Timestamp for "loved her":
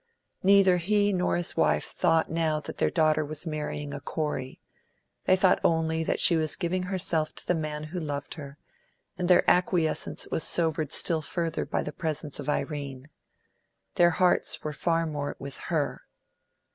7.99-8.57